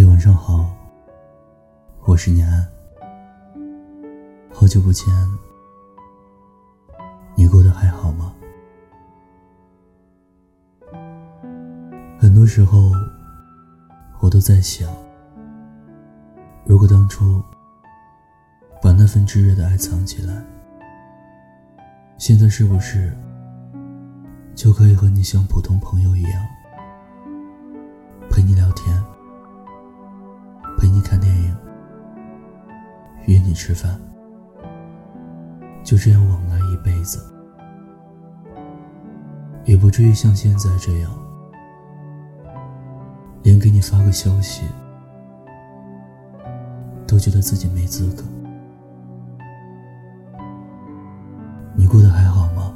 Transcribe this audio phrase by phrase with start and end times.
[0.00, 0.64] 嘿，晚上好，
[2.04, 2.64] 我是念安。
[4.48, 5.12] 好久不见，
[7.34, 8.32] 你过得还好吗？
[12.16, 12.92] 很多时候，
[14.20, 14.88] 我都在想，
[16.64, 17.42] 如果当初
[18.80, 20.44] 把那份炙热的爱藏起来，
[22.18, 23.12] 现在是不是
[24.54, 26.46] 就可以和你像普通朋友一样，
[33.28, 34.00] 约你吃饭，
[35.84, 37.22] 就这样往来一辈子，
[39.66, 41.12] 也不至于像现在这样，
[43.42, 44.62] 连给你发个消息
[47.06, 48.24] 都觉得自己没资格。
[51.76, 52.74] 你过得还好吗？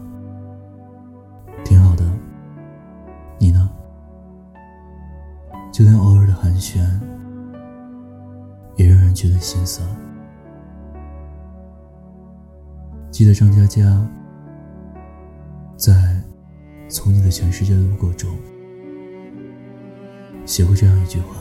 [1.65, 2.05] 挺好的。
[3.39, 3.71] 你呢？
[5.73, 6.87] 就连偶尔的寒暄。
[8.77, 9.87] 也让人觉得心酸。
[13.23, 14.05] 记得张嘉佳
[15.77, 15.93] 在
[16.89, 18.37] 《从你的全世界路过》中
[20.45, 21.37] 写过这样一句话：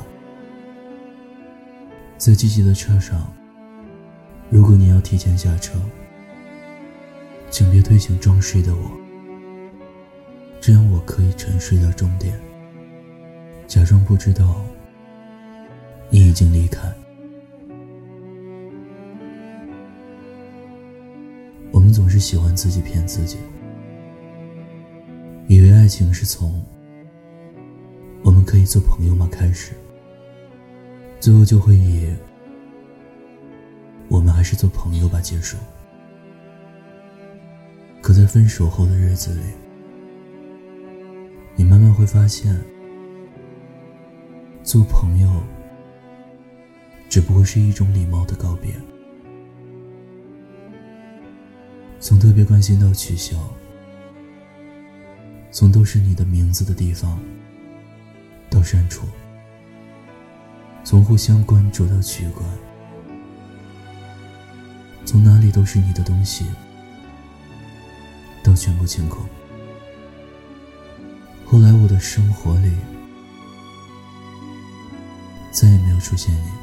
[2.20, 3.34] 在积极的车上，
[4.52, 5.74] 如果你要提前下车，
[7.50, 8.92] 请别推醒装睡的我，
[10.59, 12.40] 这样我可以沉睡到终点，
[13.66, 14.56] 假装不知道
[16.12, 16.94] 你已经离开。
[22.02, 23.38] 总是喜欢自己骗自己，
[25.48, 26.60] 以为爱情是从
[28.26, 29.74] “我们可以做朋友吗”开始，
[31.20, 32.12] 最后就会以
[34.10, 35.58] “我们还是做朋友吧”结束。
[38.02, 39.42] 可在分手后的日子里，
[41.56, 42.60] 你慢慢会发现，
[44.64, 45.30] 做朋友
[47.08, 48.74] 只不过是一种礼貌的告别。
[52.03, 53.38] 从特别关心到取消，
[55.51, 57.19] 从都是你的名字的地方
[58.50, 59.07] 到删除，
[60.84, 62.44] 从互相关注到取关，
[65.06, 66.47] 从哪里都是你的东西
[68.44, 69.23] 到全部清空。
[71.45, 72.72] 后来我的生活里
[75.51, 76.61] 再也没有出现你。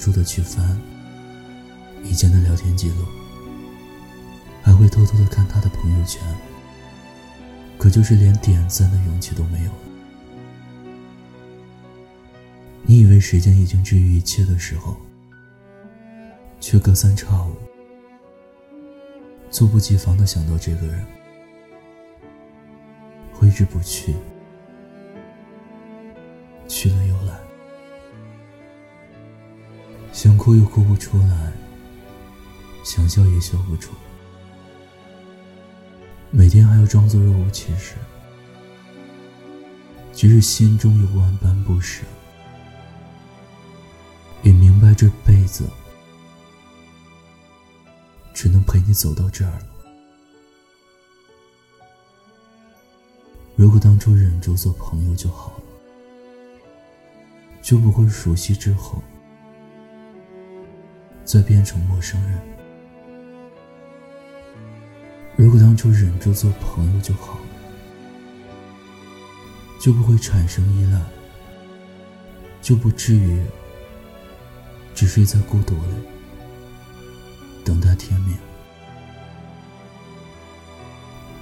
[0.00, 0.80] 住的去翻
[2.02, 3.04] 以前的聊天记录，
[4.62, 6.22] 还会偷偷的看他的朋友圈，
[7.76, 9.70] 可就是连点赞的勇气都没有。
[12.82, 14.96] 你以为时间已经治愈一切的时候，
[16.60, 17.54] 却隔三差五，
[19.50, 21.04] 猝不及防的想到这个人，
[23.34, 24.14] 挥之不去，
[26.66, 27.14] 去了又
[30.22, 31.50] 想哭又哭不出来，
[32.84, 33.94] 想笑也笑不出，
[36.30, 37.94] 每天还要装作若无其事，
[40.12, 42.04] 即使心中有万般不舍，
[44.42, 45.66] 也明白这辈子
[48.34, 49.66] 只能陪你走到这儿了。
[53.56, 55.62] 如果当初忍住做朋友就好了，
[57.62, 59.02] 就不会熟悉之后。
[61.30, 62.40] 再变成陌生人。
[65.36, 67.40] 如果当初忍住做朋友就好了，
[69.80, 71.00] 就不会产生依赖，
[72.60, 73.46] 就不至于
[74.92, 75.94] 只睡在孤独里
[77.64, 78.36] 等待天明。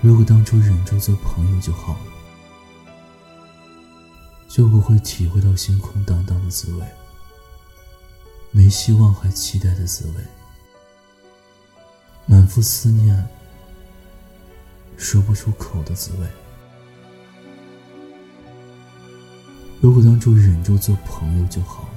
[0.03, 2.00] 如果当初忍住做朋友就好了，
[4.49, 6.87] 就不会体会到心空荡荡的滋味。
[8.68, 10.22] 没希望还期待的滋味，
[12.26, 13.26] 满腹思念
[14.98, 16.28] 说不出口的滋味。
[19.81, 21.88] 如果当初忍住做朋友就好了，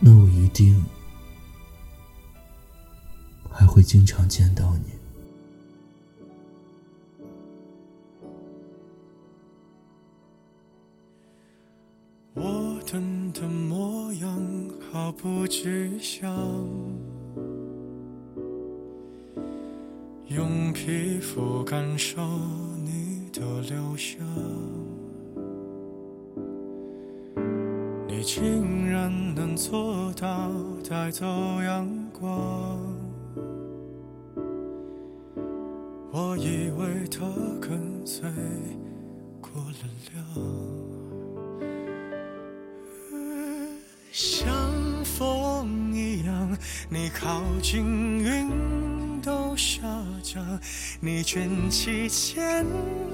[0.00, 0.84] 那我一定
[3.50, 4.92] 还会经常见到你。
[15.48, 16.30] 毫不具象，
[20.26, 22.20] 用皮肤感受
[22.84, 24.20] 你的留香，
[28.06, 30.52] 你竟然能做到
[30.86, 31.24] 带走
[31.62, 32.78] 阳光。
[36.12, 37.26] 我以为他
[37.58, 38.30] 跟随
[39.40, 40.14] 过了量，
[44.12, 44.57] 像风一样，
[46.88, 49.80] 你靠近云都下
[50.22, 50.60] 降，
[51.00, 52.64] 你卷起千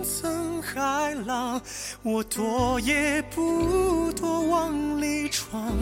[0.02, 1.60] 层海浪，
[2.02, 5.72] 我躲也不躲往里闯，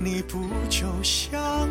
[0.00, 1.68] 你不就像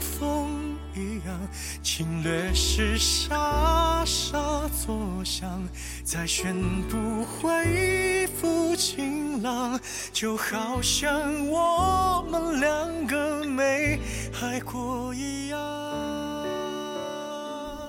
[0.00, 0.62] 风？
[0.96, 1.36] 一样，
[1.82, 5.60] 侵略时沙沙作响，
[6.04, 6.54] 再宣
[6.88, 9.80] 布恢复晴朗，
[10.12, 14.00] 就好像我们两个没
[14.40, 15.58] 爱过一样。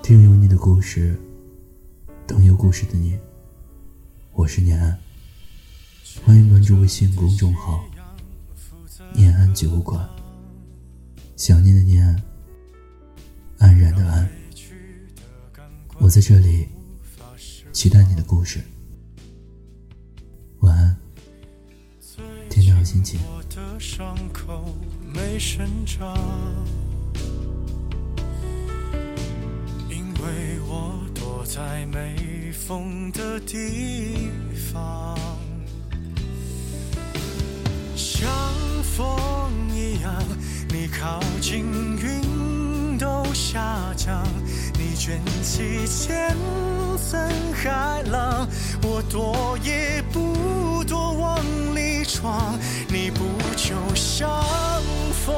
[0.04, 1.20] 听有你的故事，
[2.28, 3.18] 等有故事的你。
[4.34, 4.96] 我是念安，
[6.24, 7.84] 欢迎关注微信公众号
[9.12, 10.08] “念安酒馆”。
[11.36, 12.22] 想念的念安。
[13.58, 14.30] 安然的安，
[15.98, 16.68] 我在这里，
[17.74, 18.60] 期待你的故事。
[22.86, 23.20] 心情。
[29.90, 34.30] 因为我躲在没风的地
[34.72, 35.18] 方，
[37.96, 38.30] 像
[38.96, 40.14] 风一样，
[40.70, 41.66] 你靠近
[41.98, 43.26] 云都。
[43.34, 44.24] 下降，
[44.78, 46.36] 你卷起千
[46.98, 47.20] 层
[47.54, 48.48] 海浪，
[48.82, 49.95] 我躲也
[52.88, 53.26] 你不
[53.56, 54.30] 就像
[55.26, 55.36] 风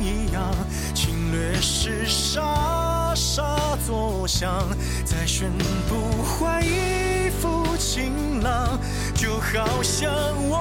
[0.00, 0.54] 一样，
[0.94, 4.68] 侵略时沙沙作响，
[5.04, 5.50] 再宣
[5.88, 8.78] 布换一副晴朗，
[9.14, 10.12] 就好像
[10.48, 10.58] 我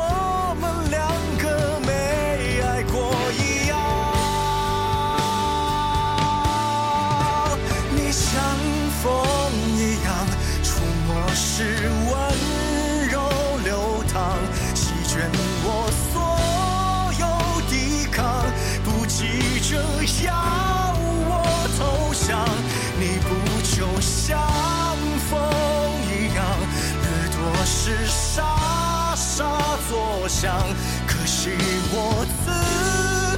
[30.42, 30.60] 作响。
[31.08, 31.52] 可惜
[31.94, 32.50] 我自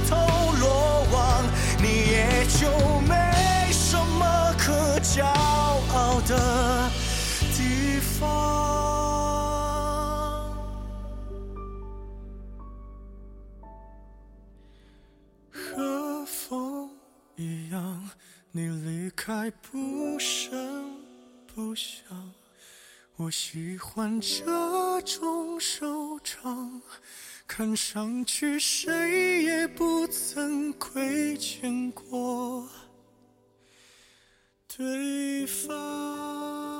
[0.08, 0.16] 投
[0.58, 1.44] 罗网，
[1.78, 2.64] 你也就
[3.00, 3.12] 没
[3.70, 6.18] 什么可骄傲。
[6.26, 6.90] 的
[7.54, 8.22] 地方，
[15.52, 16.88] 和风
[17.36, 18.08] 一样，
[18.52, 20.96] 你离开不声
[21.54, 21.92] 不响。
[23.16, 25.93] 我喜欢这种收场，
[27.56, 32.68] 看上去谁也不曾亏欠过
[34.66, 36.73] 对方。